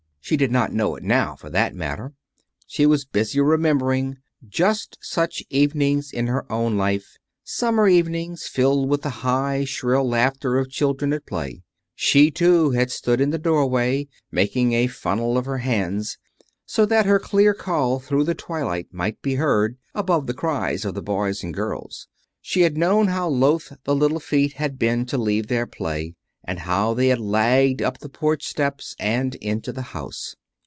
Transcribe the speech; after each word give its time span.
She 0.23 0.37
did 0.37 0.51
not 0.51 0.71
know 0.71 0.95
it 0.95 1.03
now, 1.03 1.35
for 1.35 1.49
that 1.49 1.75
matter. 1.75 2.13
She 2.65 2.85
was 2.85 3.03
busy 3.03 3.41
remembering 3.41 4.19
just 4.47 4.97
such 5.01 5.43
evenings 5.49 6.11
in 6.13 6.27
her 6.27 6.49
own 6.49 6.77
life 6.77 7.17
summer 7.43 7.85
evenings, 7.89 8.43
filled 8.47 8.87
with 8.87 9.01
the 9.01 9.09
high, 9.09 9.65
shrill 9.65 10.07
laughter 10.07 10.57
of 10.57 10.69
children 10.69 11.11
at 11.11 11.25
play. 11.25 11.63
She 11.95 12.29
too, 12.31 12.69
had 12.69 12.91
stood 12.91 13.19
in 13.19 13.31
the 13.31 13.37
doorway, 13.39 14.07
making 14.31 14.71
a 14.71 14.87
funnel 14.87 15.37
of 15.37 15.45
her 15.47 15.57
hands, 15.57 16.17
so 16.65 16.85
that 16.85 17.05
her 17.07 17.19
clear 17.19 17.53
call 17.53 17.99
through 17.99 18.23
the 18.23 18.35
twilight 18.35 18.87
might 18.93 19.21
be 19.21 19.35
heard 19.35 19.75
above 19.93 20.27
the 20.27 20.33
cries 20.33 20.85
of 20.85 20.93
the 20.93 21.01
boys 21.03 21.43
and 21.43 21.53
girls. 21.53 22.07
She 22.39 22.61
had 22.61 22.77
known 22.77 23.07
how 23.07 23.27
loath 23.27 23.73
the 23.83 23.95
little 23.95 24.21
feet 24.21 24.53
had 24.53 24.79
been 24.79 25.05
to 25.07 25.17
leave 25.17 25.47
their 25.47 25.67
play, 25.67 26.15
and 26.43 26.57
how 26.61 26.91
they 26.95 27.09
had 27.09 27.19
lagged 27.19 27.83
up 27.83 27.99
the 27.99 28.09
porch 28.09 28.47
stairs, 28.47 28.95
and 28.97 29.35
into 29.35 29.71
the 29.71 29.93
house. 29.93 30.35